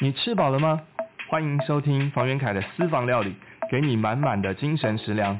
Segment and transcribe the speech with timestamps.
[0.00, 0.80] 你吃饱了吗？
[1.28, 3.32] 欢迎收听房元凯的私房料理，
[3.70, 5.38] 给你满满的精神食粮。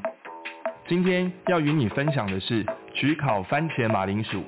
[0.86, 2.64] 今天要与你分享的是
[2.94, 4.44] 焗烤番茄马铃薯，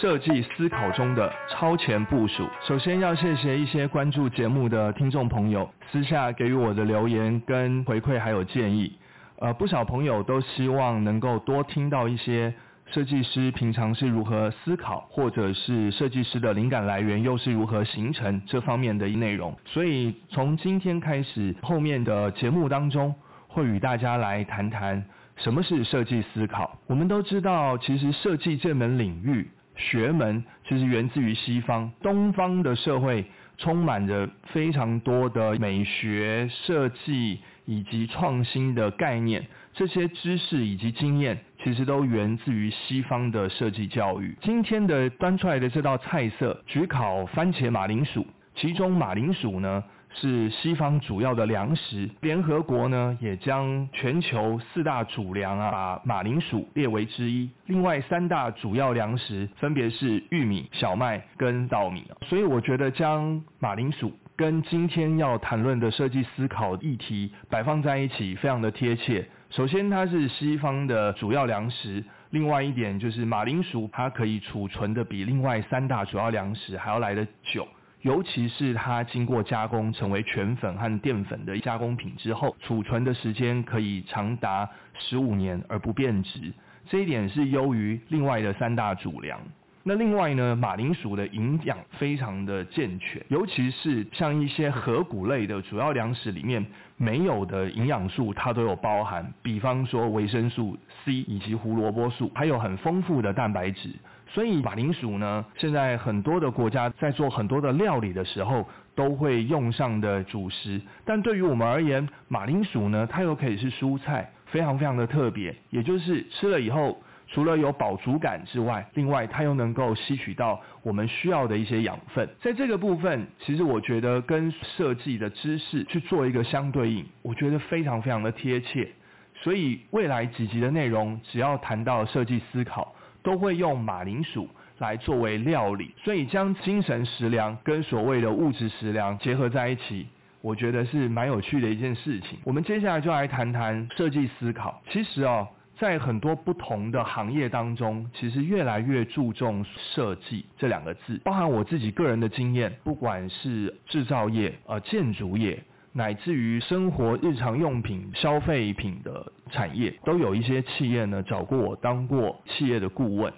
[0.00, 2.48] 设计思考中的超前部署。
[2.66, 8.98] 首先要谢谢一些关注节目的听众朋友私下给予我的留言跟回馈还有建议。
[9.38, 12.54] 呃，不少朋友都希望能够多听到一些。
[12.92, 19.56] 设计师平常是如何思考，或者是设计师的灵感来源又是如何形成这方面的内容？
[19.64, 23.14] 所以从今天开始，后面的节目当中
[23.48, 25.02] 会与大家来谈谈
[25.36, 26.78] 什么是设计思考。
[26.86, 33.24] 我们都知道，其实设计这门领域学门其实源自于西方，东方的社会
[33.56, 39.46] 充满着非常多的美学设计以及创新的概念。
[39.74, 44.36] 这些知识以及经验，其实都源自于西方的设计教育。
[44.42, 48.26] 今天的端出来的这道菜色，焗烤番茄马铃薯，
[48.56, 49.82] 其中马铃薯呢
[50.14, 52.10] 是西方主要的粮食。
[52.20, 57.48] 联合国呢也将全球四大主粮啊，把马铃薯列为之一。
[57.66, 62.04] 另外三大主要粮食分别是玉米、小麦跟稻米。
[62.26, 69.26] 所以我觉得将马铃薯跟今天要谈论的设计思考议题摆放在一起，非常的贴切。
[69.50, 72.02] 首先，它是西方的主要粮食。
[72.30, 77.68] 另外一点就是马铃薯，它可以储存的比另外三大主要粮食还要来得久。
[78.00, 86.52] 尤其是它经过加工成为全粉和淀粉的加工品之后，储存的时间可以长达十五年而不变质。
[86.88, 89.38] 这一点是优于另外的三大主粮。
[89.84, 96.64] 那另外呢，马铃薯的营养非常的健全，尤其是像一些核谷类的主要粮食里面
[96.96, 99.28] 没有的营养素，它都有包含。
[99.42, 103.90] 比方说维生素 C 以及胡萝卜素，还有很丰富的蛋白质。
[104.28, 110.80] 所以马铃薯呢，现在很多的国家在做很多的料理的时候都会用上的主食。
[111.04, 115.52] 但对于我们而言，马铃薯呢，它又可以是蔬菜，非常非常的特别。
[115.70, 117.02] 也就是吃了以后。
[117.32, 122.28] 除了有饱足感之外，另外它又能够吸取到我们需要的一些养分。
[122.42, 128.86] 在这个部分，其实我觉得跟设计的知识去做一个相对应，我觉得非常非常的贴切。
[129.34, 135.94] 所以未来几集的内容，只要谈到设计思考，都会用马铃薯来作为料理。
[136.04, 140.06] 所以将精神食粮跟所谓的物质食粮结合在一起，
[140.42, 142.38] 我觉得是蛮有趣的一件事情。
[142.44, 144.82] 我们接下来就来谈谈设计思考。
[144.90, 145.48] 其实哦。
[145.82, 151.20] 在很多不同的行业当中，其实越来越注重设计这两个字。
[151.24, 155.60] 包含我自己个人的经验，不管是制造业、呃建筑业，
[155.92, 163.32] 乃至于生活日常用品、消费品的产业，都有一些企业呢找过我当过企业的顾问。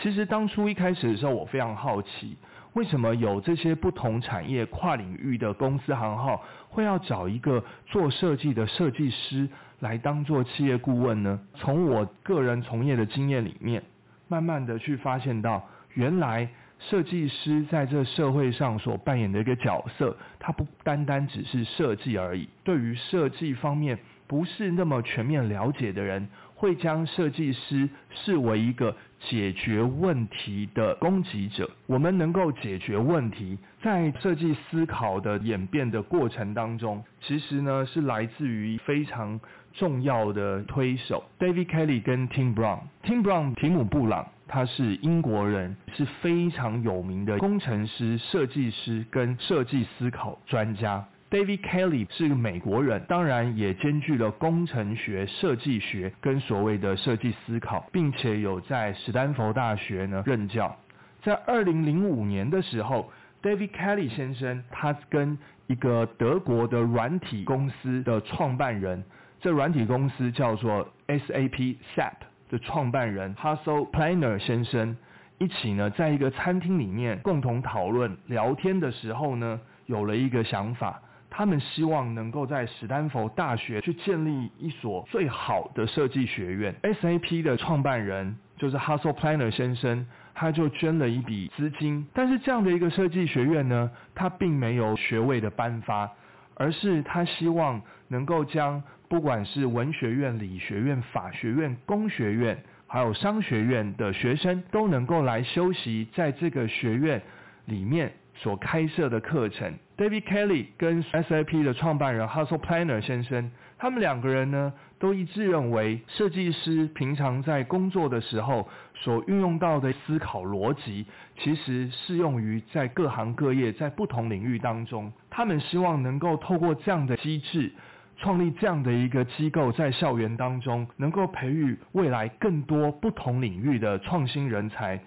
[0.00, 2.36] 其实当初一开始的时候，我非常好奇，
[2.74, 9.48] 为什么有这些不同产业、跨领域的公司行号会要找一个做设计的设计师？
[9.80, 11.38] 来当做企业顾问呢？
[11.54, 13.82] 从我个人从业的经验里面，
[14.28, 22.48] 慢慢的去发现到，原来设计师在这社会上所扮演的一个角色，他不单单只是设计而已。
[22.64, 28.94] 对于设计方面不是那么全面了解的人，会将设计师视为一个。
[29.20, 39.40] 解决问题的攻击者，我们能够解决问题，在设计思考的演变的过程当中，其实呢是来自于非常
[39.74, 42.80] 重要的推手 David Kelly 跟 Tim Brown。
[43.04, 51.04] Tim Brown 提姆布朗，他是英国人，是非常有名的工程师、设计师跟设计思考专家。
[51.30, 60.74] David Kelly 是个美国人，当然也兼具了工程学、设计学跟所谓的设计思考，并且有在史丹佛大学呢任教。
[61.22, 63.12] 在二零零五年的时候
[63.42, 65.36] ，David Kelly 先生他跟
[65.66, 69.04] 一个德国的软体公司的创办人，
[69.40, 72.12] 这软体公司叫做 SAP SAP
[72.50, 74.96] 的创办人 Hassel Planer 先生
[75.38, 81.00] 一起呢，在一个餐厅里面共同讨论聊天的时候呢，有了一个想法。
[81.30, 86.74] 他们希望能够在史丹佛大学去建立一所最好的设计学院。
[86.82, 92.04] SAP 的创办人就是 Hassel Planer 先生，他就捐了一笔资金。
[92.14, 96.10] 但是这样的一个设计学院呢，他并没有学位的颁发，
[96.54, 107.20] 而是他希望能够将不管是文学院、理学院、法学院、工学院，还有商学院的学生，都能够来修习在这个学院
[107.66, 108.12] 里面。
[108.40, 121.04] 所开设的课程，David Kelly 跟 SAP 的创办人 Hassel Planer 先生，他们两个人呢，都一致认为，设计师平常在工作的时候所运用到的思考逻辑，
[121.36, 125.12] 其实适用于在各行各业，在不同领域当中。
[125.28, 127.72] 他们希望能够透过这样的机制，
[128.18, 135.00] 创立这样的一个机构，在校园当中能够培育未来更多不同领域的创新人才。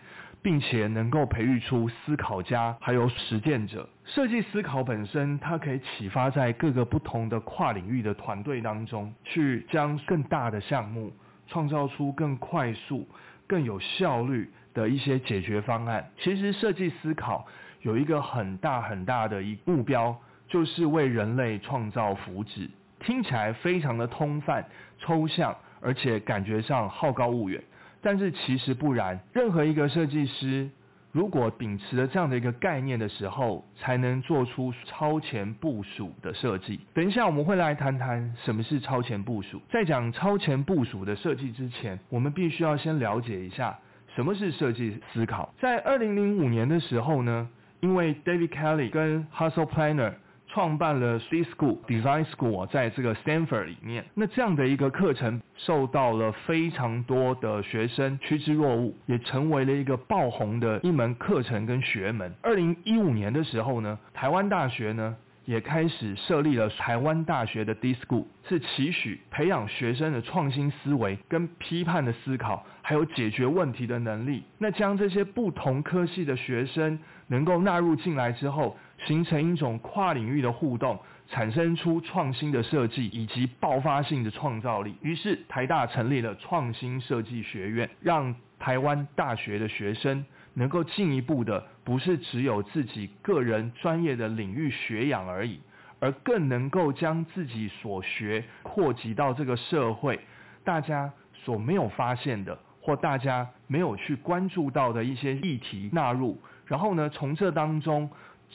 [0.44, 3.88] 并且能够培育出思考家，还有实践者。
[4.06, 11.14] 设计思考本身，它可以启发在各个不同的跨领域的团队当中，去将更大的项目
[11.48, 13.08] 创造出更快速、
[13.46, 16.10] 更有效率的一些解决方案。
[16.18, 17.46] 其实，设计思考
[17.82, 20.18] 有一个很大很大的一目标，
[20.48, 22.68] 就是为人类创造福祉。
[23.02, 24.66] 听起来非常的通泛、
[25.00, 27.62] 抽象，而且感觉上好高骛远。
[28.02, 30.70] 但是其实不然，任何一个设计师，
[31.12, 36.80] 如果秉持了这样的一个概念的时候，才能做出超前部署的设计。
[36.94, 39.62] 等一下我们会来谈谈什么是超前部署。
[39.70, 43.78] 在讲超前部署的设计之前，我们必须要先了解一下
[44.16, 45.54] 什么是设计思考。
[45.60, 47.48] 在二零零五年的时候呢，
[47.82, 50.14] 因为 David Kelly 跟 Hustle Planner。
[50.54, 62.34] 创办了 C School Design School，在这个 Stanford 里面，那这样的一个课程受到了非常多的学生趋之若鹜，也成为了一个爆红的一门课程跟学门。
[62.42, 65.16] 二零一五年的时候呢，台湾大学呢
[65.46, 74.44] 也开始设立了台湾大学的 D School，是期许培养学生的创新思维跟批判的思考，还有解决问题的能力。
[74.58, 78.78] 那将这些不同科系的学生能够纳入进来之后。
[79.06, 84.96] 形成一种跨领域的互动，产生出创新的设计以及爆发性的创造力。
[85.02, 95.60] 于是台大成立了创新设计学院，让台湾大学的学生能够进一步的，不是只有自己个人专业的领域学养而已，
[96.00, 100.20] 而更能够将自己所学扩及到这个社会，
[100.64, 108.08] 大家所没有发现的，或大家没有去关注到的一些议题纳入，然后呢，从这当中。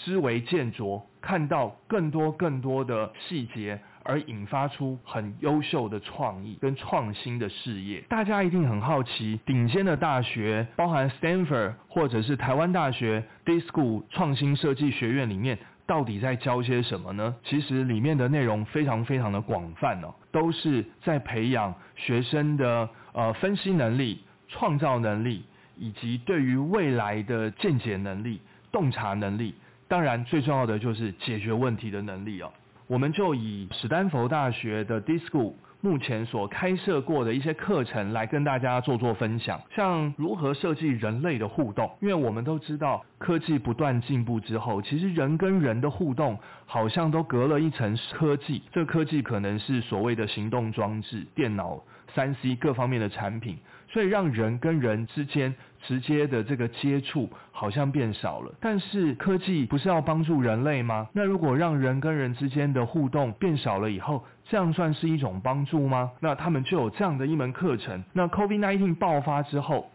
[0.05, 8.05] 知为见拙，看到更多更多的细节，而引发出很优秀的创意跟创新的事业。
[8.09, 17.35] 大家一定很好奇，顶尖的大学，包含 Stanford 或者是台湾大学 D School 创新设计学院里面，到底在教些什么呢？
[17.45, 25.45] 其实里面的内容非常非常的广泛哦，都是在培养学生的呃分析能力、创造能力，
[25.77, 28.41] 以及对于未来的见解能力、
[28.71, 29.55] 洞察能力。
[29.89, 32.51] 当然，最重要的就是解决问题的能力哦。
[32.89, 41.89] 我们就以史丹佛大学的 D School 目前所开设过的一些课程来跟大家做做分享，像如何设计人类的互动。
[42.01, 48.63] 因为我们都知道，科技不断进步之后，其实人跟人的互动好像都隔了一层科技。
[48.73, 51.81] 这个科技可能是所谓的行动装置、电脑、
[52.15, 53.59] 三 C 各方面的产品。
[53.97, 55.55] 所以让人跟人之间
[55.87, 61.09] 直接的这个接触好像变少了，但是科技不是要帮助人类吗？
[61.15, 66.11] 那如果让人跟人之间的互动变少了以后，这样算是一种帮助吗？
[66.21, 68.05] 那他们就有这样的一门课程。
[68.13, 69.91] 那 COVID-19 爆发之后。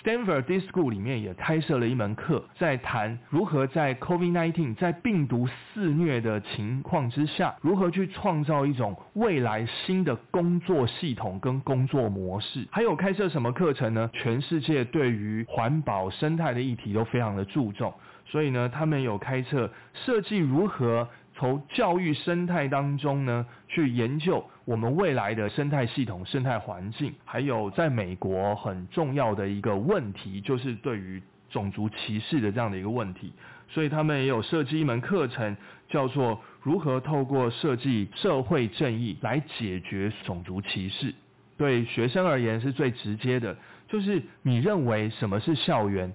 [0.00, 12.66] Stanford D School 里面也开设了一门课，在谈如何在 COVID-19 在病毒肆虐的情况之下，如何去创造一种未来新的工作系统跟工作模式。
[12.70, 14.10] 还有开设什么课程呢？
[14.12, 17.92] 全世界对于环保生态的议题都非常的注重，
[18.24, 21.08] 所以呢，他们有开设设计如何。
[21.42, 31.20] 从教育生态当中呢，去研究我们未来的生态系统、生态环境，还有在美国很重要的一个问题，就是对于
[31.50, 33.32] 种族歧视的这样的一个问题。
[33.68, 35.56] 所以他们也有设计一门课程，
[35.88, 41.12] 叫做如何透过设计社会正义来解决种族歧视。
[41.58, 43.56] 对学生而言是最直接的，
[43.88, 46.12] 就是你认为什么是校园？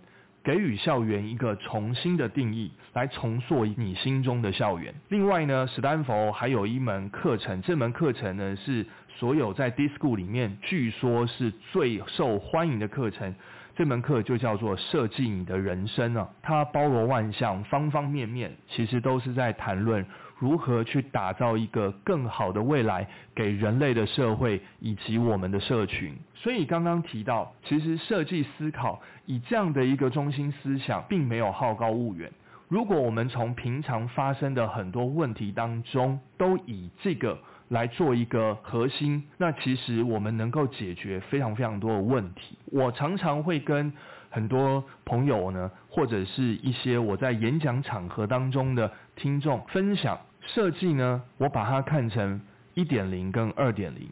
[0.47, 4.95] 给予校园一个重新的定义，来重塑你心中的校园。
[5.09, 13.35] 另外呢，史丹佛还有一门课程，这门课程呢是所有在 DISCO 里面据说是最受欢迎的课程。
[13.75, 20.05] 这门课就叫做设计你的人生啊，它包罗万象，方方面面，其实都是在谈论。
[20.39, 26.15] 如何去打造一个更好的未来给人类的社会以及我们的社群？
[26.35, 32.31] 所以刚刚提到，其实设计思考以这样的一个中心思想，并没有好高骛远。
[32.67, 37.39] 如果我们从平常发生的很多问题当中，都以这个
[37.69, 42.57] 来做一个核心，那其实我们能够解决非常非常多的问题。
[42.65, 43.91] 我常常会跟
[44.29, 50.19] 很多朋友呢，或者是一些我在演讲场合当中的听众分享。
[50.47, 52.41] 设计呢，我把它看成
[52.73, 54.09] 一点零跟二点零。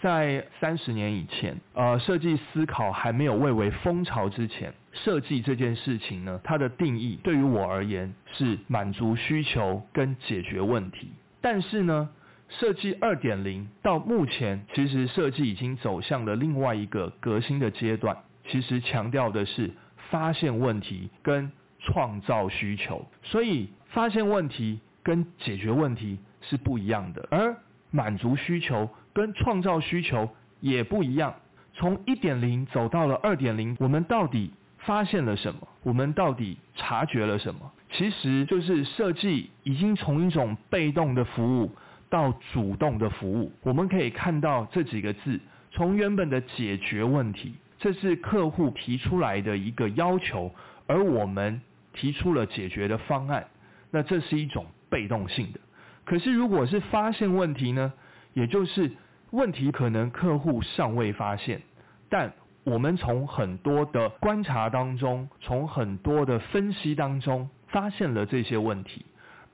[0.00, 11.12] 在三十年以前，呃，设计思考还没有蔚为风潮之前，设计这件事情呢，它的定义对于我而言是满足需求跟解决问题。
[11.42, 12.08] 但是呢，
[12.48, 18.16] 设计二点零到目前，其实设计已经走向了另外一个革新的阶段。
[18.48, 19.70] 其实强调的是
[20.08, 27.56] 发现问题跟创造需求，所以发现问题跟解决问题是不一样的，而
[27.90, 30.28] 满足需求跟创造需求
[30.60, 31.34] 也不一样。
[31.72, 35.68] 从一点零走到了二点零，我们到底发现了什么？
[35.82, 37.72] 我们到底察觉了什么？
[37.92, 41.72] 其实就是设计已经从一种被动的服务
[42.08, 43.52] 到主动的服务。
[43.62, 45.40] 我们可以看到这几个字，
[45.70, 50.52] 从原本的解决问题，这是客户提出来的一个要求，
[50.86, 51.60] 而我们
[51.92, 53.46] 提出了解决的方案，
[53.90, 55.60] 那这是一种被动性的。
[56.04, 57.92] 可是如果是发现问题呢？
[58.32, 58.90] 也就是
[59.30, 61.62] 问题可能客户尚未发现。
[62.08, 62.32] 但
[62.64, 69.04] 我们从很多的观察当中，从很多的分析当中，发现了这些问题，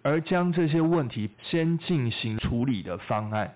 [0.03, 3.55] 而将这些问题先进行处理的方案，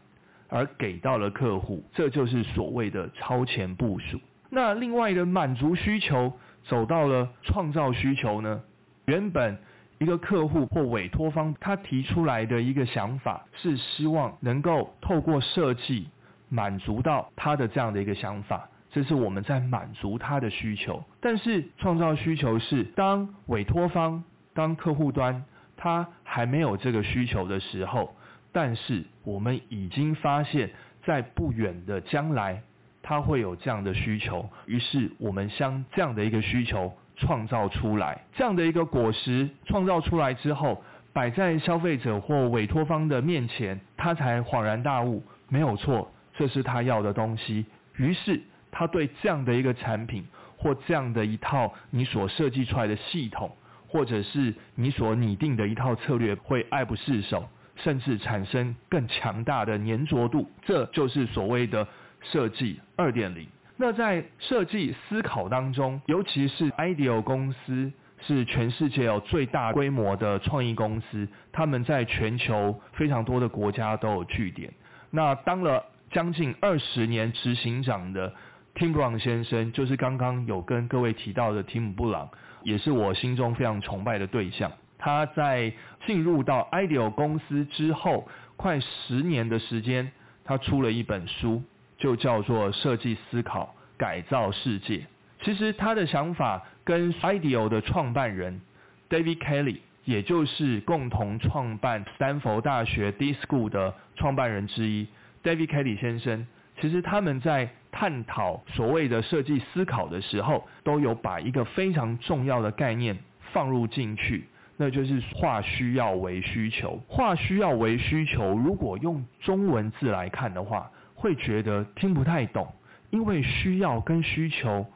[0.49, 4.21] 而给到了客户，这就是所谓的超前部署。
[4.51, 6.33] 那另外的满足需求，
[6.65, 8.61] 走到了创造需求呢？
[9.07, 9.59] 原本
[10.01, 16.09] 一个客户或委托方他提出来的一个想法，是希望能够透过设计
[16.49, 18.67] 满足到他的这样的一个想法。
[18.91, 25.45] 这是我们在满足他的需求，但是创造需求是当委托方、当客户端
[25.77, 28.17] 他还没有这个需求的时候，
[28.53, 30.71] 但是我们已经发现，
[31.05, 32.63] 在不远的将来，
[33.03, 48.41] 他会有这样的需求，于是我们将这样的一个需求创造出来，这样的一个果实创造出来之后，摆在消费者或委托方的面前，他才恍然大悟，没有错，这是他要的东西，于是。
[48.73, 50.25] 他对这样的一个产品，
[50.57, 53.51] 或这样的一套你所设计出来的系统，
[53.89, 60.49] 或者是你所拟定的一套策略，会爱不释手，甚至产生更强大的粘着度。
[60.63, 61.85] 这就是所谓的
[62.23, 63.45] 设计二点零。
[63.81, 74.71] 那在设计思考当中，尤其是 IDEO 公司是全世界有最大规模的创意公司，他们在全球非常多的国家都有据点。
[75.11, 78.33] 那当了将近二十年执行长的。
[78.73, 82.29] Tim Brown 先生就是刚刚有跟各位提到的提姆布朗，
[82.63, 84.71] 也是我心中非常崇拜的对象。
[84.97, 85.73] 他在
[86.07, 90.13] 进入到 IDEO 公司之后，快十年的时间，
[90.45, 91.63] 他出了一本书，
[92.01, 94.97] 就叫做《设计思考改造世界》。
[95.45, 98.61] 其实他的想法跟 IDEO 的创办人
[99.09, 105.07] David Kelly，也就是共同创办斯坦福大学 D School 的创办人之一
[105.45, 106.47] David Kelly 先生。
[106.81, 113.19] 其实他们在探讨所谓的设计思考的时候，都有把一个非常重要的概念
[113.53, 114.47] 放入进去，
[114.79, 116.99] 那就是化需要为需求。
[117.07, 120.91] 化需要为需求，如果用中文字来看的话，
[121.21, 122.67] 会觉得听不太懂，
[123.11, 124.87] 因为需要跟需求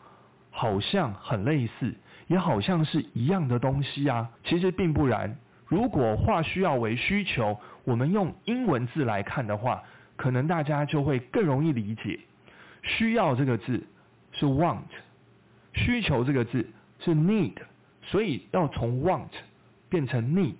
[0.50, 1.94] 好像很类似，
[2.26, 4.30] 也好像是一样的东西啊。
[4.44, 5.36] 其实并不然。
[5.66, 9.82] 如果化需要为需求，我们用英文字来看的话。
[10.16, 12.20] 可能大家就会更容易理解，
[12.82, 13.84] 需要这个字
[14.30, 14.78] 是 want，
[15.72, 16.64] 需求这个字
[17.00, 17.56] 是 need，
[18.00, 19.32] 所以要从 want
[19.88, 20.54] 变成 need，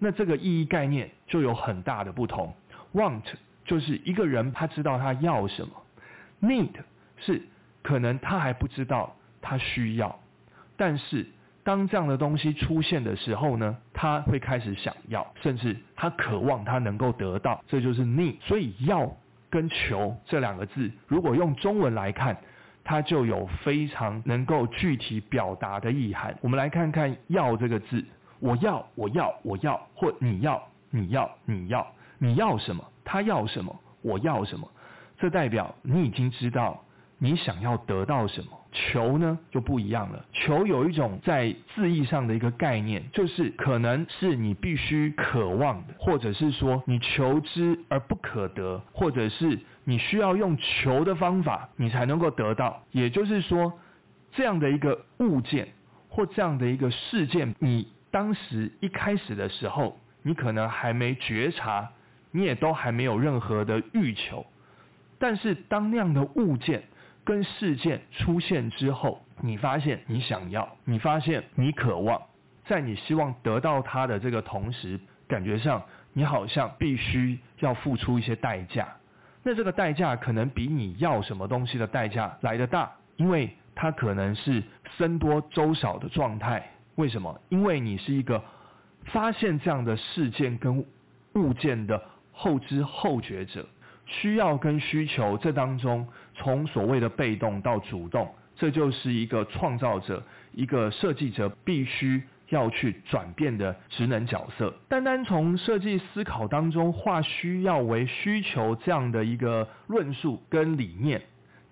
[0.00, 2.52] 那这个意义概念就有很大的不同。
[2.94, 3.22] want
[3.66, 5.70] 就是一个人他知道他要什么
[6.40, 6.70] ，need
[7.18, 7.42] 是
[7.82, 10.18] 可能他还不知道他需要，
[10.76, 11.26] 但是。
[11.66, 18.36] 当这样的东西出现的时候呢，他会开始想要，甚至他渴望他能够得到，这就是 need。
[18.40, 19.16] 所以要
[19.50, 22.36] 跟求这两个字，如果用中文来看，
[22.84, 26.38] 它就有非常能够具体表达的意涵。
[26.40, 28.04] 我们来看看要这个字，
[28.38, 31.84] 我要，我要，我要，或你要，你要，你要，
[32.18, 32.84] 你要什么？
[33.06, 33.74] 他要什么？
[34.02, 34.70] 我要什么？
[35.18, 36.82] 这代表你已经知道。
[37.18, 38.48] 你想要得到什么？
[38.72, 40.22] 求呢就不一样了。
[40.34, 52.82] 求有一种在字义上的一个概念，就是可能是你必须渴望的，或者是说你求之而不可得，或者是你需要用求的方法，你才能够得到。
[52.92, 53.72] 也就是说，
[54.32, 55.68] 这样的一个物件
[56.10, 61.92] 或这样的一个事件，你当时一开始的时候，你可能还没觉察，
[62.36, 64.44] 你也都还没有任何的欲求，
[65.18, 66.82] 但是当那样的物件，
[67.24, 72.20] 跟事件出现之后，你发现你想要，你发现你渴望，
[72.66, 78.86] 在你希望得到它的这个同时，感觉上你好像必须要付出一些代价。
[79.42, 84.62] 那这个代价可能比你要什么东西的代价来得大，因为它可能是
[84.98, 86.70] 僧多粥少的状态。
[86.96, 87.40] 为什么？
[87.48, 88.44] 因为你是一个
[89.06, 90.84] 发现这样的事件跟
[91.34, 92.02] 物件的
[92.38, 93.66] 后知后觉者，
[94.04, 104.72] 需要跟需求这当中，从所谓的被动到主动，这就是一个创造者、一个设计者必须要去转变的职能角色。
[104.86, 111.22] 单单从设计思考当中化需要为需求这样的一个论述跟理念，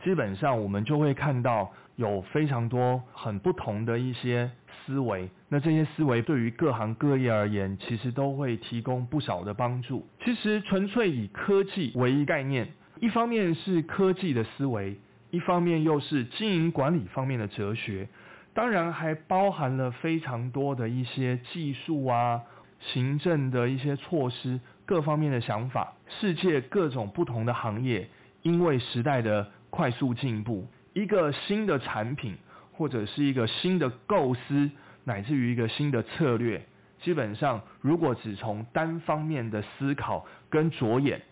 [0.02, 4.50] 基本上我们就会看到有非常多很不同的一些。
[4.86, 10.06] 思维，那这些思维对于各行各业而言，其实都会提供不少的帮助。
[10.24, 12.68] 其实纯粹以科技为一概念，
[13.00, 14.96] 一方面是科技的思维，
[15.30, 18.08] 一方面又是经营管理方面的哲学，
[18.52, 22.42] 当然还包含了非常多的一些技术啊、
[22.80, 25.94] 行政的一些措施、各方面的想法。
[26.20, 28.08] 世界各种不同的行业，
[28.42, 32.36] 因为时代的快速进步，一个新的产品。
[32.76, 34.70] 或者是一个新的构思，
[35.04, 36.66] 乃至于一个新的策略，
[37.00, 41.22] 基本上如果只从单方面的思考跟着眼，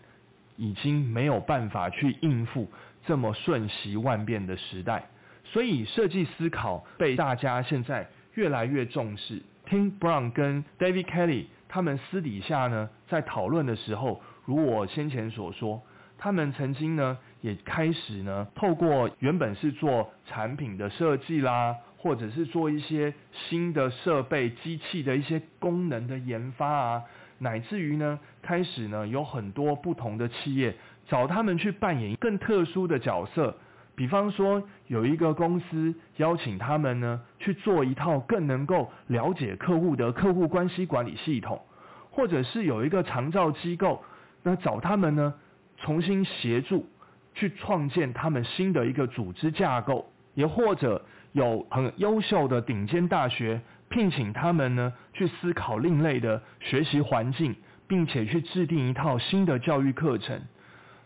[0.57, 2.71] 已经没有办法去应付
[3.05, 5.09] 这么瞬息万变的时代。
[5.45, 9.41] 所以设计思考被大家现在越来越重视。
[9.67, 15.81] Tim Brown 跟 David Kelly 他们私底下呢，在讨论的时候，如我先前所说。
[16.17, 27.03] 他们曾经呢，也开始呢，透过原本是做产品的设计啦，或者是做一些新的设备、机器的一些功能的研发啊，
[27.39, 30.73] 乃至于呢，开始呢，有很多不同的企业
[31.09, 33.57] 找他们去扮演更特殊的角色。
[33.93, 41.61] 比方说，有一个公司邀请他们呢，去做一套更能够了解客户的客户关系管理系统，
[42.09, 44.01] 或者是有一个长照机构，
[44.43, 45.33] 那找他们呢。
[45.75, 46.87] 重新协助
[47.33, 57.55] 去创建他们新的一个组织架构，也或者有很优秀的顶尖大学聘请他们呢去思考另类的学习环境，
[57.87, 60.41] 并且去制定一套新的教育课程。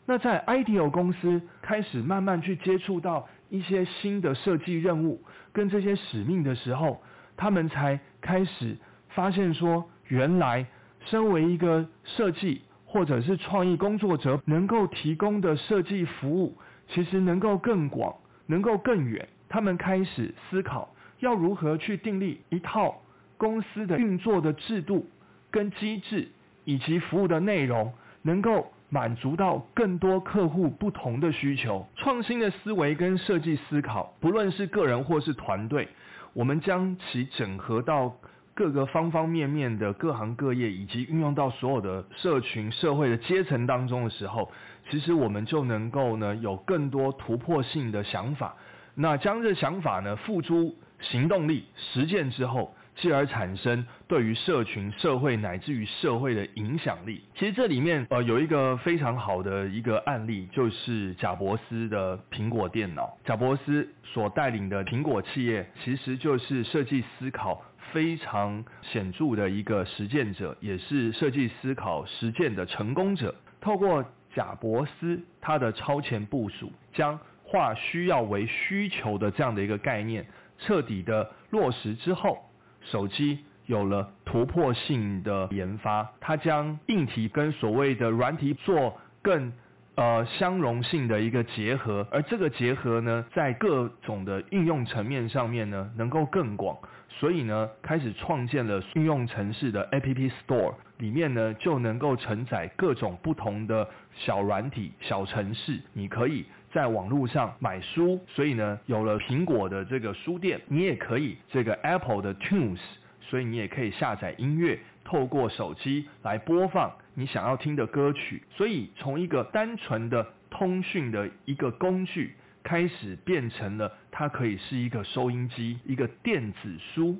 [0.06, 5.21] 那在 IDEO 公司开始慢慢去接触到一些新的设计任务
[5.52, 7.02] 跟这些使命的时候，
[7.36, 8.78] 他们才开始
[9.10, 10.65] 发现说，原来
[11.06, 12.62] 身为一个设计。
[12.97, 16.57] 或者是创意工作者能够提供的设计服务，
[16.89, 18.15] 其实能够更广，
[18.47, 19.29] 能够更远。
[19.47, 22.99] 他们开始思考要如何去订立一套
[23.38, 25.05] 公司的运作的制度
[25.51, 26.27] 跟机制，
[26.65, 31.86] 以及服务的内容，能够满足到更多客户不同的需求。
[31.97, 35.88] 创新的思维跟设计思考，不论是个人或是团队，
[36.33, 38.15] 我们将其整合到。
[38.58, 44.52] 各个方方面面的各行各业，以及运用到所有的社群、社会的阶层当中的时候，
[44.89, 48.56] 其实我们就能够呢有更多突破性的想法。
[48.96, 57.22] 那将这想法呢付诸行动力、实践之后，继而产生对于社群、社会乃至于社会的影响力。
[57.36, 63.15] 其实这里面呃有一个非常好的一个案例，就是贾伯斯的苹果电脑。
[63.24, 67.62] 贾伯斯所带领的苹果企业，其实就是设计思考。
[67.91, 73.34] 非常显著的一个实践者，也是设计思考实践的成功者。
[73.60, 80.26] 透过贾伯斯他的超前部署，将化需要为需求的这样的一个概念
[80.60, 82.38] 彻底的落实之后，
[82.82, 86.10] 手机有了突破性的研发。
[86.19, 89.52] 他将硬体跟所谓的软体做更。
[89.97, 96.77] 呃，相容性的一个结合，而这个结合呢，在各种的应用层面上面呢，能够更广，
[97.10, 112.77] 所以呢，开始创建了应用城市的 App Store，里面呢，就能够承载各种不同的小软体、小城市，你可以在网络上买书，所以呢，有了苹果的这个书店，你也可以这个 Apple 的 Tunes，
[113.19, 114.77] 所以你也可以下载音乐。
[115.03, 127.19] 透过手机来播放你想要听的歌曲，所以从一个单纯的通讯的一个工具，开始变成了它可以是一个收音机、一个电子书，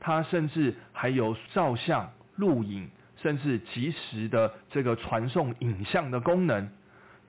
[0.00, 2.88] 它甚至还有照相、录影，
[3.22, 6.70] 甚至即时的这个传送影像的功能，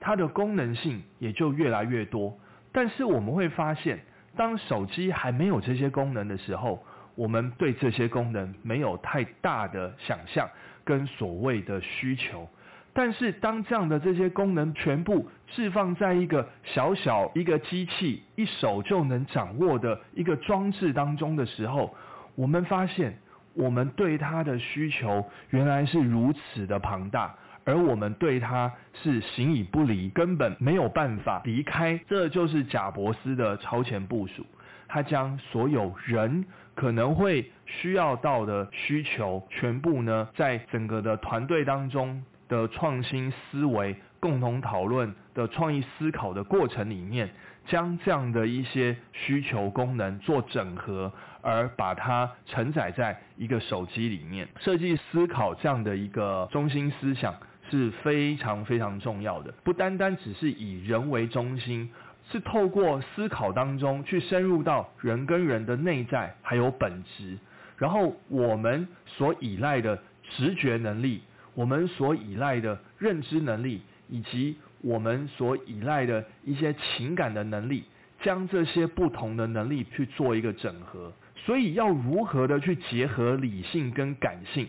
[0.00, 2.34] 它的功能性也就越来越多。
[2.72, 4.00] 但是我们会发现，
[4.34, 6.82] 当手机还没有这些功能的时候，
[7.16, 10.48] 我们对这些功能没有太大的想象
[10.88, 12.48] 跟所谓的需求，
[12.94, 21.94] 但是当这样的这些功能全部释放在一个小小一个机器一手就能掌握的一个装置当中的时候，
[22.34, 23.18] 我们发现
[23.52, 28.72] 我们对它的需求原来是如此的庞大，而我们对它
[29.02, 32.00] 是形影不离，根本没有办法离开。
[32.08, 34.46] 这就是贾伯斯的超前部署，
[34.88, 47.28] 他将所有人可能会需要到的需求，全部呢，在整个的团队当中的创新思维、共同讨论的创意思考的过程里面。
[47.66, 54.48] 将这样的一些需求功能做整合，而把它承载在一个手机里面。
[54.58, 57.34] 设计思考这样的一个中心思想
[57.70, 61.90] 是非常非常重要的，不单单只是以人为中心，
[62.30, 67.38] 是透过思考当中去深入到人跟人的内在还有本质，
[67.76, 69.98] 然后我们所依赖的
[70.30, 71.22] 直觉能力，
[71.54, 74.56] 我们所依赖的认知能力，以及。
[74.80, 77.82] 我们所依赖的一些情感的能力，
[78.22, 81.12] 将这些不同的能力去做一个整合。
[81.34, 84.68] 所以要如何的去结合理性跟感性，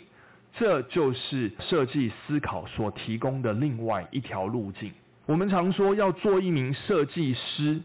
[0.58, 4.91] 这就是设计思考所提供的另外一条路径。
[5.30, 7.80] 我们常说要做一名设计师，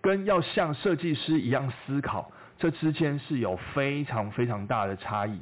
[0.00, 5.38] 跟要像设计师一样思考，这之间是有非常非常大的差异。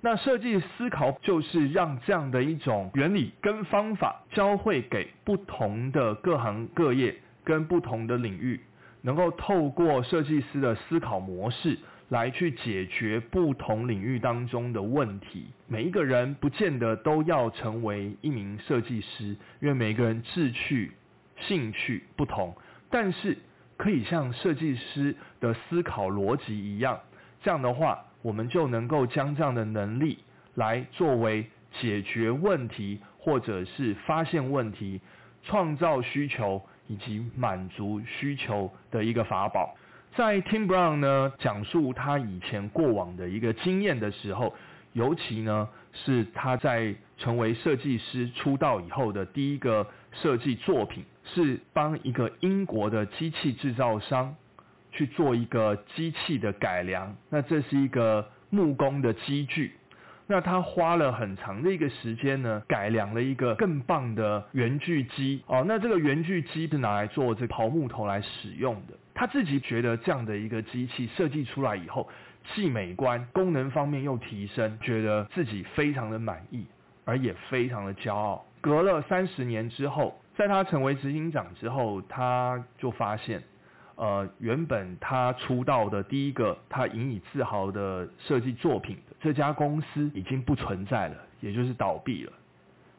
[0.00, 8.60] 那设计思考就是让这样的一种原理跟方法教会给不同的各行各业跟不同的领域，
[9.02, 15.46] 能够透过设计师的思考模式来去解决不同领域当中的问题。
[15.66, 20.92] 每一个人不见得都要成为一名设计师，因为每个人志趣、
[21.40, 22.56] 兴趣不同，
[22.90, 23.36] 但是
[23.76, 26.98] 可以像设计师的思考逻辑一样，
[27.42, 28.04] 这样的话。
[28.20, 30.18] 我们就能够将这样的能力
[30.56, 31.46] 来作为
[31.80, 35.00] 解决问题，或者是发现问题、
[35.44, 39.72] 创造需求以及满足需求的一个法宝。
[40.16, 44.54] 在 Tim Brown 呢讲述他以前过往的一个经验的时候，
[44.92, 54.34] 尤其呢是他在成为设计师出道以后的第一个设计作品，是帮一个英国的机器制造商。
[54.90, 59.74] 去做一个机器的改良，那这是一个木工的机具，
[60.30, 68.92] 那他花了很长的一个时间呢，改良了一个更棒的圆锯机哦，那这个圆锯机是拿来做这刨木头来使用的。
[69.14, 72.06] 他自己觉得这样的一个机器设计出来以后，
[72.54, 76.66] 既美观，功能方面又提升，觉得自己非常的满意，
[77.06, 78.44] 而也非常的骄傲。
[78.60, 83.42] 隔了三十年之后，在他成为执行长之后，他就发现。
[83.98, 92.32] 呃，原本他出道的第一个他引以自豪的设计作品，这家公司已经不存在了，也就是倒闭了。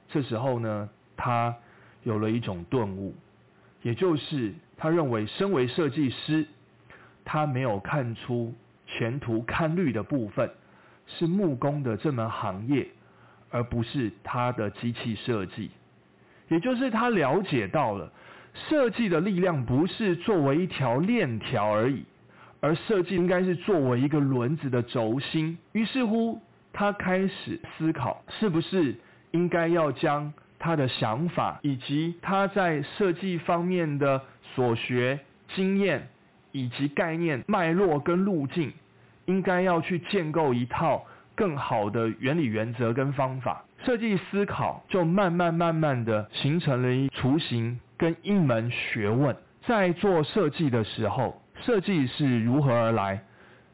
[0.10, 1.56] 这时候呢，他
[2.04, 3.16] 有了一种顿悟，
[3.82, 6.46] 也就是他认为身为设计师，
[7.24, 8.54] 他没有看出
[8.86, 10.52] 前途看绿的部分
[11.08, 12.86] 是木工的这门行业，
[13.50, 15.72] 而不是他的机器设计，
[16.50, 18.12] 也就是他了解到了。
[18.68, 22.04] 设计的力量不是作为一条链条而已，
[22.60, 25.58] 而设计应该是作为一个轮子的轴心。
[25.72, 26.42] 于是乎，
[26.74, 28.96] 他开始思考，是不是
[29.32, 34.22] 应该要将他的想法以及他在设计方面的
[34.56, 35.20] 所学
[35.56, 36.10] 经验
[36.52, 38.74] 以及概念脉络跟路径，
[39.26, 43.64] 应该要去建构一套更好的原理原则跟方法。
[43.86, 47.80] 设计思考就慢慢慢慢的形成了一雏形。
[48.00, 49.36] 跟一门学问，
[49.68, 53.22] 在做设计的时候，设计是如何而来？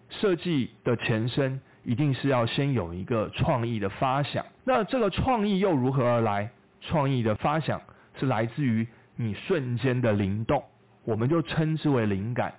[0.09, 4.43] 设计的前身一定是要先有一个创意的发想。
[4.63, 6.49] 那这个创意又如何而来？
[6.81, 7.79] 创意的发想
[8.19, 10.63] 是来自于你瞬间的灵动，
[11.03, 12.51] 我们就称之为灵感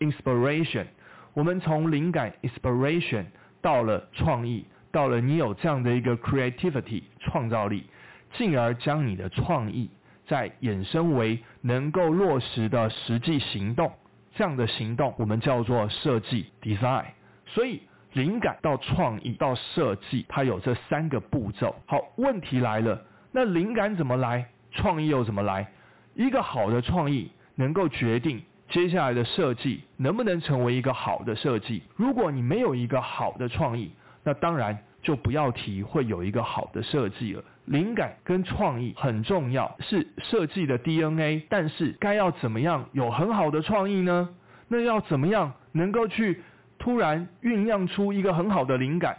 [0.00, 0.84] （inspiration）。
[1.32, 3.24] 我们从灵感 （inspiration）
[3.62, 7.86] 到了创意，到了你有这样的一个 creativity 创造力，
[8.34, 9.88] 进而将你的创意。
[10.26, 13.92] 再衍生为能够落实的实际行动，
[14.34, 17.04] 这样的行动我们叫做设计 （design）。
[17.46, 17.82] 所以，
[18.14, 21.74] 灵感到创意到设计，它有这三个步骤。
[21.86, 23.00] 好，问题来了，
[23.32, 24.46] 那灵感怎么来？
[24.72, 25.68] 创意又怎么来？
[26.14, 31.82] 一个好的创意能够决定接下来的设计能不能成为一个好的设计。
[31.96, 37.44] 如果你没有一个好的创意，那当然就不要提会有一个好的设计了。
[37.66, 41.46] 灵感跟创意很重要，是设计的 DNA。
[41.48, 44.28] 但是该要怎么样有很好的创意呢？
[44.68, 46.42] 那要怎么样能够去
[46.78, 49.18] 突然酝酿出一个很好的灵感？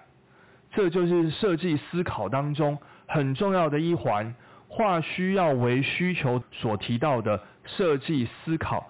[0.71, 2.77] 这就是设计思考当中
[3.07, 4.35] 很重要的一环。
[4.67, 8.89] 化需要为需求所提到的设计思考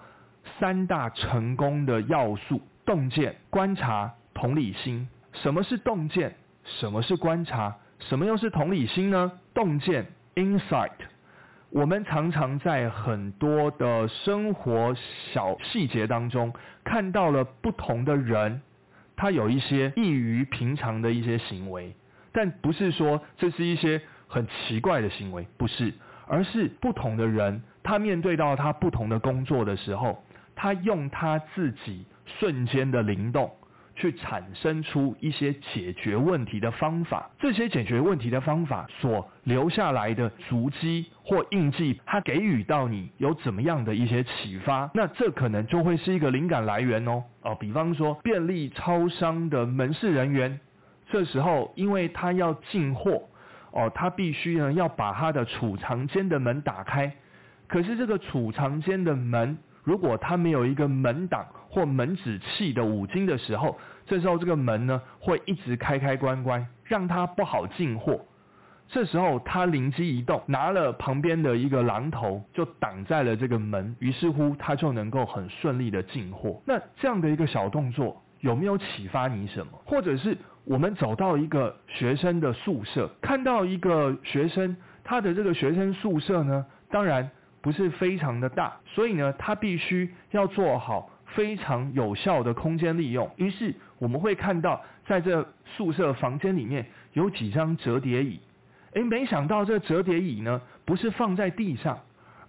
[0.58, 5.08] 三大成功的要素：洞见、观察、同理心。
[5.32, 6.34] 什么是洞见？
[6.64, 7.76] 什么是观察？
[8.00, 9.32] 什么又是同理心呢？
[9.54, 10.92] 洞见 insight。
[11.70, 14.94] 我们常常在很多的生活
[15.32, 16.52] 小细节当中
[16.84, 18.62] 看到了不同的人，
[19.16, 21.94] 他有一些异于平常的一些行为，
[22.32, 25.92] 但不是说这是一些很奇怪的行为，不是，
[26.28, 33.50] 而是不同的人，他面对到他不同的工作的时候，他用他自己瞬间的灵动。
[33.96, 44.90] 去产生出一些解决问题的方法，这些解决问题的方法所留下来的足迹或印记，它给予到你有怎么样的一些启发？
[44.94, 47.24] 那这可能就会是一个灵感来源哦。
[47.40, 50.60] 哦，比方说便利超商的门市人员，
[51.10, 53.22] 这时候因为他要进货，
[53.72, 57.10] 哦，他必须呢要把他的储藏间的门打开，
[57.66, 59.56] 可是这个储藏间的门。
[59.84, 68.18] 如果他没有一个门挡或门止器的五金的时候，这时候这个门呢会一直开开关关，让他不好进货。
[68.88, 76.62] 这时候他灵机一动，拿了旁边的一个榔头就挡在了这个门，于是乎他就能够很顺利的进货。
[76.64, 79.72] 那这样的一个小动作有没有启发你什么？
[79.84, 80.34] 或者是
[80.64, 87.30] 我们走到一个学生的宿舍，看到一个学生，他的这个学生宿舍呢，当然。
[87.62, 93.30] 不是非常的大，所以呢，他必须要做好非常有效的空间利用。
[93.36, 98.40] 于是我们会看到，在这宿舍房间里面有几张折叠椅。
[98.94, 101.98] 诶，没想到这折叠椅呢，不是放在地上，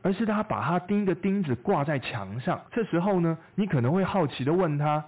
[0.01, 2.61] 而是他把它钉个钉子挂在墙上。
[2.71, 5.03] 这时候呢，你可能会好奇的问他：，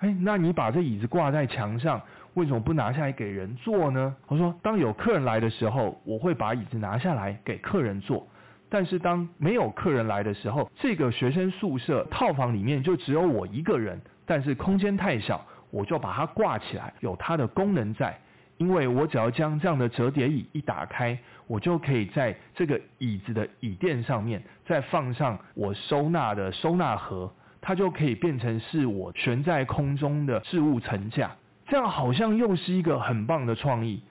[0.00, 2.02] 诶，那你把这椅子挂在墙上，
[2.34, 4.16] 为什么不拿下来给人坐呢？
[4.26, 8.26] 我说，当有客人来的时候，我会把椅子拿下来给客人坐。
[8.70, 18.16] 但是当没有客人来的时候，这个学生宿舍套房里面就只有我一个人，但是空间太小，我就把它挂起来，有它的功能在。
[18.58, 31.30] 因为我只要将这样的折叠椅一打开，我就可以在这个椅子的椅垫上面再放上我收纳的收纳盒，它就可以变成是我悬在空中的置物层架。
[31.66, 34.02] 这样好像又是一个很棒的创意。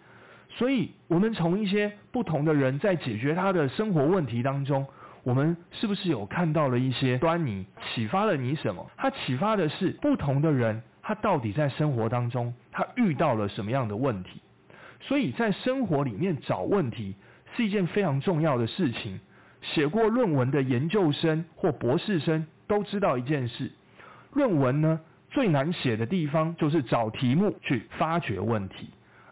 [0.59, 4.85] 所以，我们从一些不同的人在解决他的生活问题当中，
[5.23, 7.65] 我们是不是有看到了一些端倪？
[7.79, 8.85] 启发了你什么？
[8.97, 14.41] 他启发的是不同的人，他到底在生活当中他遇到了什么样的问题？
[14.99, 17.15] 所以在生活里面找问题
[17.55, 19.17] 是一件非常重要的事情。
[19.61, 23.71] 写过论文的研究生或博士生都知道一件事：
[24.33, 28.89] 论文呢最难写的地方就是找题目去发掘问题。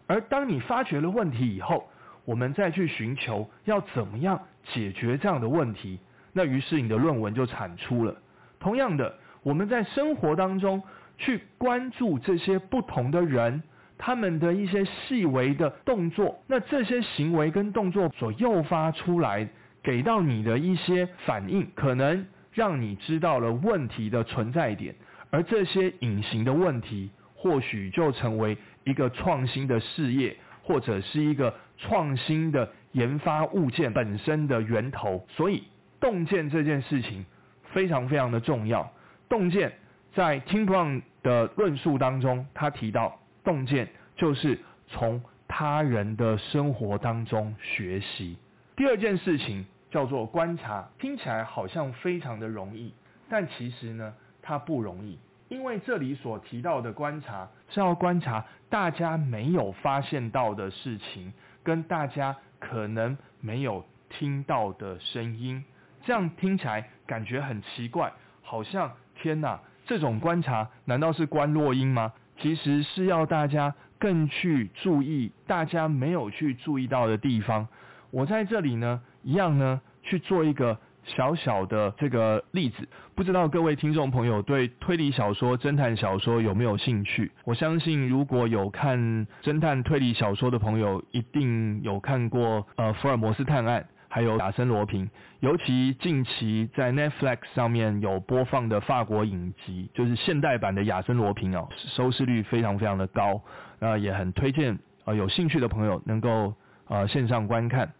[0.08, 1.86] 而当你发觉了问题以后，
[2.24, 4.40] 我们再去寻求要怎么样
[4.72, 5.98] 解决这样的问题，
[6.32, 8.16] 那于是你的论文就产出了。
[8.58, 10.82] 同样的，我们在生活当中
[11.18, 13.62] 去关注这些不同的人，
[13.98, 19.46] 他们的一些细微的动作，那这些行为跟动作所诱发出来，
[19.82, 24.94] 给到你的一些反应，可能让你知道了问题的存在点，
[25.30, 28.56] 而这些隐形的问题，或许就成为。
[28.88, 35.64] 一个创新的事业，或者是一个创新的研发物件本身的源头，所以
[36.00, 37.26] 洞见这件事情
[37.72, 38.90] 非常非常的重要。
[39.28, 39.70] 洞见
[40.14, 48.38] 在 Tim Brown 的论述当中，他提到洞见就是从他人的生活当中学习。
[48.74, 52.94] 第二件事情叫做观察，听起来好像非常的容易，
[53.28, 55.18] 但其实呢，它不容易。
[55.48, 61.32] 因为这里所提到的观察是要观察大家没有发现到的事情，
[61.62, 65.64] 跟大家可能没有听到的声音，
[66.04, 72.12] 这样听起来感觉很奇怪，好像天哪，这种观察难道是观落音吗？
[72.38, 77.66] 其实是要大家更去注意大家没有去注意到的地方。
[78.10, 80.78] 我在这里呢，一样呢去做一个。
[81.16, 87.32] 小小的这个例子，不知道各位听众朋友对推理小说、侦探小说有没有兴趣？
[87.44, 95.06] 我相信如果有看侦探推理小说的朋友，一定有看过呃《福尔摩斯探案》，还有《亚森罗平》，
[95.40, 103.40] 尤其近期在 Netflix 上面有播放的法国影集，就是现代版的《亚森罗平》哦，收视率非常非常的高，
[103.80, 106.54] 那也很推荐呃有兴趣的朋友能够
[106.86, 107.86] 呃线上观看《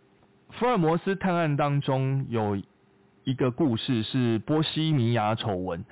[0.59, 2.57] 福尔摩斯探案》当中有。
[3.29, 5.85] 一个故事是波西米亚丑闻，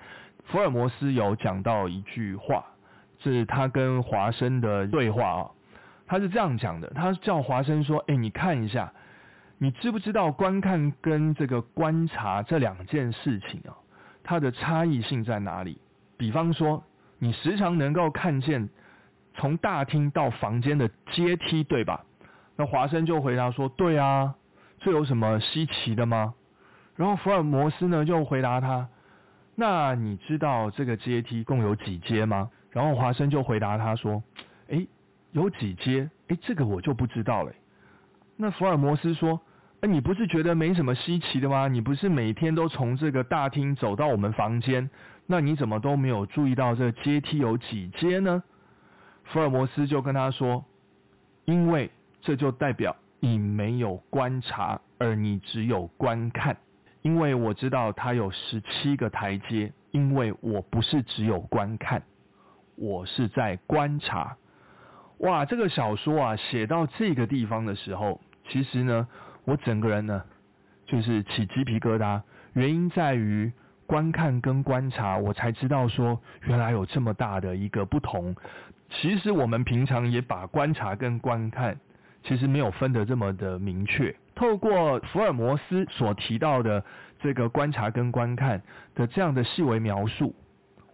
[0.46, 2.64] 福尔摩斯有讲到一句话，
[3.22, 5.50] 是他跟华生的对话啊，
[6.06, 8.90] 他是这样讲的，他叫华生说：“哎，你看一下，
[9.58, 13.76] 你知不知道观看跟这个观察这两件事情啊，
[14.24, 15.78] 它的差异性在哪里？
[16.16, 16.82] 比方说，
[17.18, 18.70] 你时常能够看见
[19.34, 22.02] 从大厅到房间的阶梯，对吧？
[22.56, 24.34] 那华生就回答说：对啊。”
[24.80, 26.32] 这有什么稀奇的吗？
[26.96, 28.88] 然后福尔摩斯呢就回答他：
[29.54, 32.50] 那你知道这个阶梯共有几阶吗？
[32.70, 34.22] 然后华生就回答他说：
[34.68, 34.86] 诶，
[35.32, 36.10] 有几阶？
[36.28, 37.52] 诶，这个我就不知道了。
[38.36, 39.40] 那福尔摩斯说：
[39.80, 41.68] 哎，你不是觉得没什么稀奇的吗？
[41.68, 44.90] 你不是每天都从这个大厅走到我们房间，
[45.26, 48.42] 那你怎么都没有注意到这阶梯有几阶呢？
[49.24, 50.64] 福尔摩斯就跟他说：
[51.44, 56.56] 因为这就代表你没有观察，而你只有观看。
[57.06, 62.02] 因为我知道它有十七个台阶，因为我不是只有观看，
[62.74, 64.36] 我是在观察。
[65.18, 69.06] 哇，这个小说啊，写到这个地方的时候，其实呢，
[69.44, 70.20] 我整个人呢，
[70.84, 72.20] 就是起鸡皮疙瘩。
[72.54, 73.52] 原因在于
[73.86, 78.34] 观看跟观察，我才知道说，原来有这么大的一个不同。
[78.90, 81.78] 其实我们平常也把观察跟观看，
[82.24, 84.12] 其实没有分得这么的明确。
[84.36, 86.84] 透过福尔摩斯所提到的
[87.18, 88.62] 这个观察跟观看
[88.94, 90.32] 的这样的细微描述，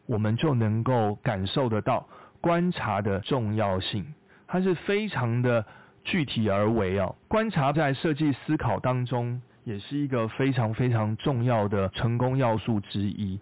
[0.06, 2.08] 我们就能够感受得到
[2.40, 4.14] 观察的重要性。
[4.46, 5.66] 它是非常的
[6.02, 7.14] 具体而为哦。
[7.28, 13.38] 观察在设计思考当中，也是一个非常非常重要的成功要素之一。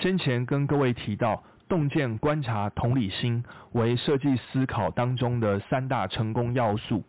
[0.00, 1.44] 先前跟各位提到。
[1.68, 7.02] 洞见、观察、同理心为设计思考当中的三大成功要素，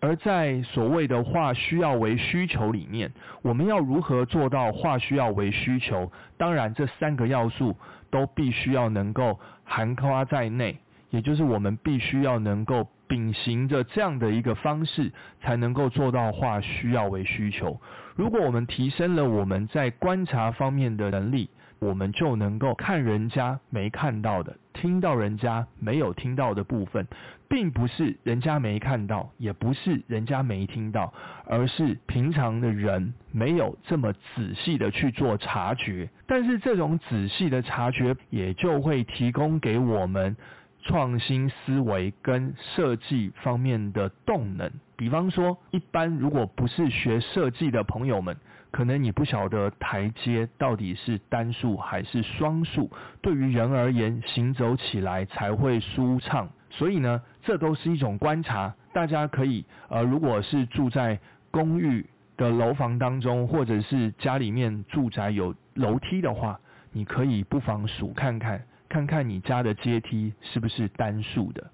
[0.00, 6.10] 而在所谓的化需要为需求里面，我们要如何做到化需要为需求？
[6.38, 7.76] 当然，这三个要素
[8.10, 10.78] 都必须要能够涵盖在内，
[11.10, 17.78] 也就是我们必须要能够秉行着这样的一个方式，才能够做到化需要为需求。
[18.16, 27.06] 如果我们提升了我们在观察方面的能力，我们就能够看人家没看到的，听到人家没有听到的部分，
[27.48, 31.12] 并不是人家没看到，也不是人家没听到，
[31.46, 36.10] 而是平常的人没有这么仔细的去做察觉。
[36.26, 40.36] 但是这种仔细的察觉，也就会提供给我们
[40.82, 44.70] 创新思维跟设计方面的动能。
[44.96, 48.36] 比方说，一般如果不是学设计的朋友们。
[48.70, 56.48] 可能你不晓得台阶到底是单数还是双数，对于人而言，行走起来才会舒畅。
[56.70, 58.74] 所以呢，这都是一种观察。
[58.92, 61.18] 大家可以，呃，如果是住在
[61.50, 62.06] 公寓
[62.36, 66.58] 的楼房当中，或者是家里面住宅有楼梯的话，
[66.92, 71.70] 你可以不妨数看看，看看你家的阶梯是不是单数的。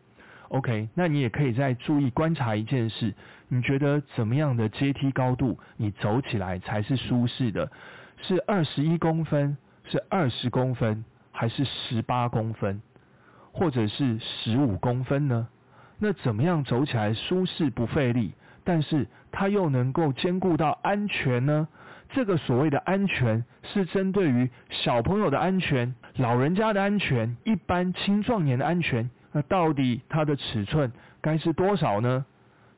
[0.48, 3.14] OK，那你也可以再注意观察一件事，
[3.48, 7.70] 你觉得怎么样的阶梯高度你走起来才是舒适的？
[8.22, 12.80] 是二十一公分，是二十公分，还是十八公分，
[13.52, 15.48] 或者是十五公分呢？
[15.98, 18.32] 那怎么样走起来舒适不费力，
[18.64, 21.66] 但是它又能够兼顾到安全呢？
[22.10, 29.10] 这个所谓的安全是针对于小朋友的安全、老人家的安全、一般青壮年的安全。
[29.32, 32.24] 那到底它的尺寸该是多少呢？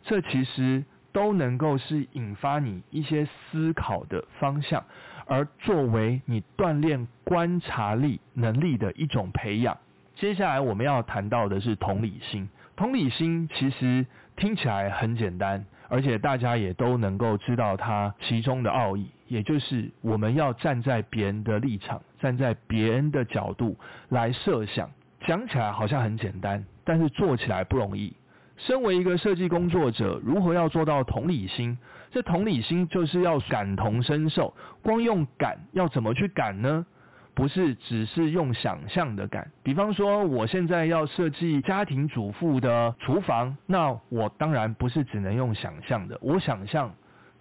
[0.04, 4.84] 这其实都能够是引发你一些思考的方向，
[5.26, 9.76] 而作为你锻炼观察力能力的一种培养。
[10.16, 12.48] 接下来我们要谈到的是同理心。
[12.76, 14.06] 同理心其实
[14.37, 23.76] 听起来很简单，而且大家也都能够知道它其中的奥义，也就是我们要站在别人的立场，站在别人的角度
[24.08, 24.90] 来设想。
[25.28, 28.16] 讲起来好像很简单，但是做起来不容易。
[28.56, 31.76] 身为一个设计工作者，如何要做到同理心？
[32.10, 34.54] 这同理心就是要感同身受。
[34.82, 36.86] 光用感要怎么去感呢？
[37.34, 39.46] 不是只是用想象的感。
[39.62, 46.16] 比方说，我现在要设计家庭主妇的厨房，那我当然不是只能用想象的。
[46.22, 46.90] 我想象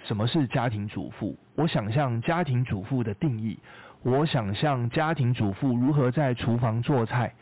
[0.04, 3.58] 什么是家庭主妇，我想象家庭主妇的定义，
[4.04, 7.34] 我想象家庭主妇如何在厨房做菜。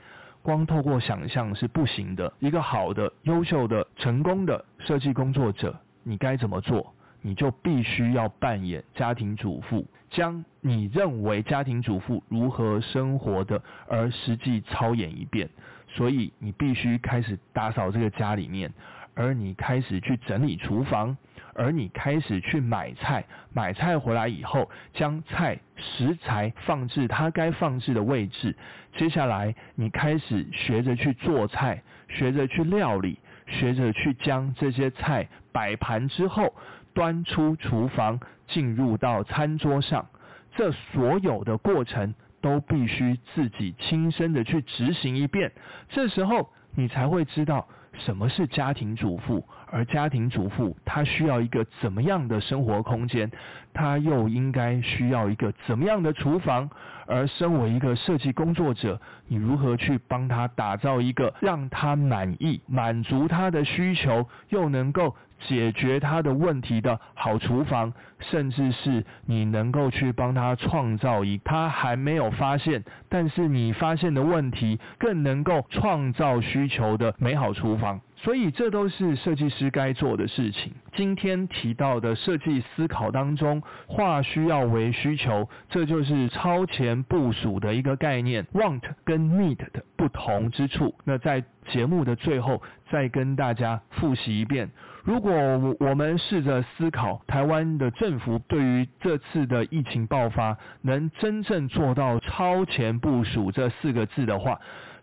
[0.46, 2.32] 光透过想象是不行的。
[2.38, 6.94] 一个好的、优秀的、成功的设计工作者，你该怎么做？
[7.24, 15.50] 你就必须要扮演家庭主妇，将你认为家庭主妇如何生活的，而实际操演一遍。
[15.88, 18.72] 所以你必须开始打扫这个家里面。
[19.16, 21.18] 而你开始去整理厨房，
[21.56, 28.56] 而你开始去买菜，买菜回来以后，将菜食材放置它该放置的位置。
[28.96, 36.54] 接下来，你开始学着去做菜，学着去料理，学着去将这些菜摆盘之后，
[36.94, 40.08] 端出厨房，进入到餐桌上。
[40.56, 45.52] 这所有的过程都必须自己亲身的去执行一遍。
[45.90, 47.68] 这时候，你才会知道。
[47.98, 53.32] 什么是家庭主妇，而家庭主妇她需要一个怎么样的生活空间，
[53.74, 56.70] 她又应该需要一个怎么样的厨房，
[57.08, 65.16] 而身为一个设计工作者，你如何去帮她打造一个让她满意、满足她的需求，又能够
[65.48, 78.02] 解决他的问题的好厨房，甚至是你能够去帮他创造一他还没有发现，但是你发现的问题更能够创造需求的美好厨房。
[78.18, 80.74] 所以这都是设计师该做的事情。
[80.96, 88.46] 今天提到的设计思考当中，化需要为需求，这就是超前部署的一个概念。
[88.54, 94.72] Want 跟 Need 的不同之处，那在节目的最后再跟大家复习一遍。
[95.06, 95.32] 如果
[95.80, 104.60] 我们试着思考，台湾的政府对于这次的疫情爆发，能真正做到超前部署这四个字的话，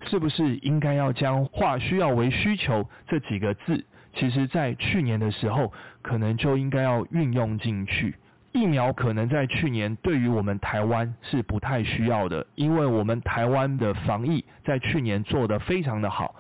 [0.07, 5.73] 是不是应该要将“化需要为需求”这几个字，其实在去年的时候，
[6.03, 8.17] 可能就应该要运用进去。
[8.51, 16.35] 疫苗可能在去年对于我们台湾是不太需要的，因为我们台湾的防疫在去年做得非常的好。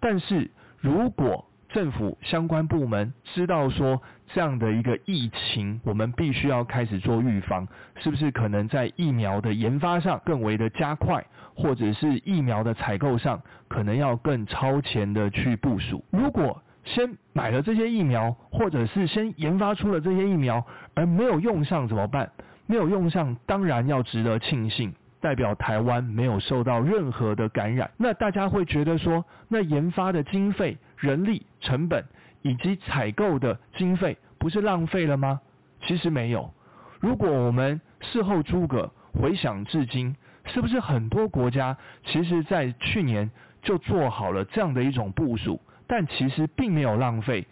[0.00, 0.50] 但是
[0.80, 4.00] 如果政府相关部门知道说
[4.32, 7.68] 这样的一个疫情，我们必须要开始做预防，
[7.98, 11.22] 是不是可能在疫苗的研发上更为的加快，
[11.54, 16.02] 或者是疫苗的采购上可能要更超前的去部署？
[16.10, 20.64] 如果先买了这些疫苗，或者是先研发出了这些疫苗，
[20.94, 22.32] 而没有用上怎么办？
[22.64, 27.90] 没有用上，当然要值得庆幸，代表台湾没有受到任何的感染。
[27.98, 32.04] 那大家会觉得说，那研发的经费、人力成本
[32.42, 35.40] 以及采购的经费，不是浪费了吗？
[35.82, 36.52] 其实没有。
[37.00, 40.16] 如果我们事后诸葛回想至今，
[40.46, 43.30] 是不是很多国家其实在去年
[43.62, 45.60] 就做好了这样的一种部署？
[45.86, 47.46] 但其实并没有浪费，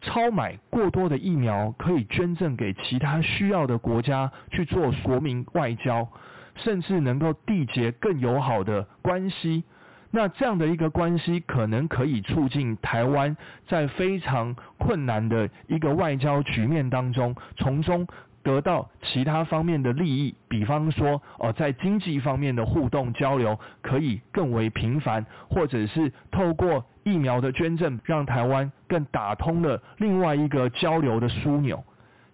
[0.00, 6.08] 超买过多的疫苗可以捐赠给其他需要的国家去做国民外交，
[6.56, 9.64] 甚至能够缔结更友好的关系。
[10.12, 13.36] 那这样的一个关系，可能可以促进台湾
[13.66, 18.06] 在非常困难的一个外交局面当中，从中。
[18.44, 31.84] 得到其他方面的利益，比方说，哦，在经济方面的互动交流可以更为频繁，或者是透过疫苗的捐赠，让台湾更打通了另外一个交流的枢纽。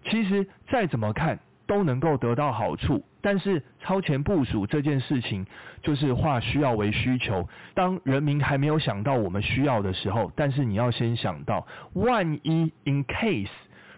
[0.03, 5.45] 其实再怎么看都能够得到好处，但是超前部署这件事情，
[5.81, 7.47] 就是化需要为需求。
[7.73, 13.49] 当人民还没有想到我们需要的时候，但是你要先想到，万一 in case。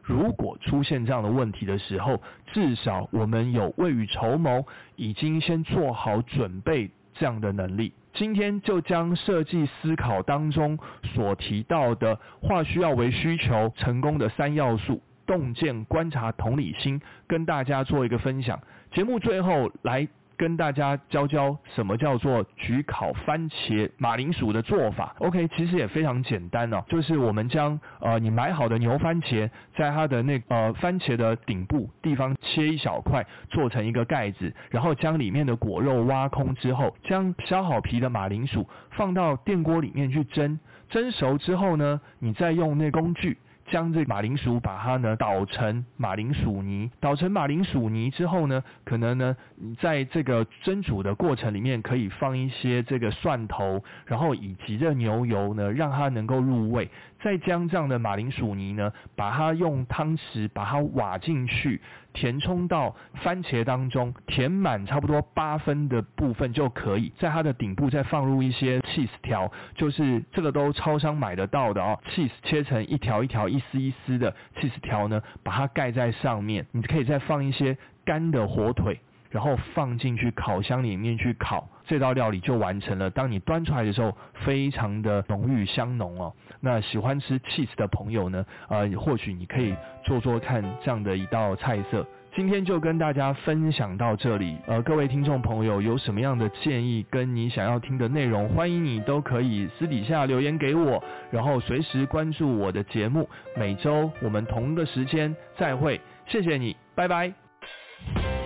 [0.04, 4.66] 如果出现这样的问题的时候，至少我们有未雨绸缪，
[4.96, 7.94] 已经先做好准备这样的能力。
[8.14, 10.78] 今天就将设计思考当中
[11.14, 15.02] 所提到的化需要为需求成功的三要素：
[15.32, 18.60] 洞见、观察、同理心，跟大家做一个分享。
[18.92, 20.06] 节目最后来。
[20.38, 25.16] 跟大家教教什么叫做焗烤番茄马铃薯的做法。
[25.20, 40.60] OK，其实也非常简单哦，就是我们将呃你买好的牛番茄，在它的那呃番茄的顶部地方切一小块，做成一个盖子，然后将里面的果肉挖空之后，将削好皮的马铃薯放到电锅里面去蒸，
[40.90, 43.38] 蒸熟之后呢，你再用那工具。
[43.72, 49.36] 将这马铃薯把它呢捣成马铃薯泥，捣成马铃薯泥之后呢，可能呢
[49.80, 56.90] 在这个蒸煮的过程里面可以放一些这个蒜头，然后以及这牛油呢，让它能够入味。
[57.24, 61.80] 再将这样的马铃薯泥呢，把它用汤匙把它挖进去，
[62.14, 67.12] 填充到番茄当中，填满差不多八分的部分就可以。
[67.18, 76.66] 在它的顶部再放入一些 cheese 条，就是这个都超商买得到的哦，cheese 切成一条一条、一丝一丝的 cheese 条呢，把它盖在上面。
[76.72, 79.00] 你可以再放一些干的火腿。
[79.32, 83.10] 然后放进去烤箱里面去烤，这道料理就完成了。
[83.10, 84.16] 当你端出来的时候，
[84.46, 86.32] 非常的浓郁香浓哦。
[86.60, 89.74] 那喜欢吃 cheese 的朋友呢，呃，或许你可以
[90.04, 92.06] 做做看这样的一道菜色。
[92.34, 94.58] 今天就跟大家分享到这里。
[94.66, 103.30] 呃，各位听众朋友有什么样的建议跟你想要听的内容，欢迎你都可以私底下留言给我，然后随时关注我的节目。
[103.58, 108.41] 每周我们同个时间再会，谢谢你，拜拜。